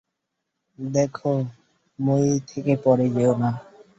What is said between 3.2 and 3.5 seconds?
না।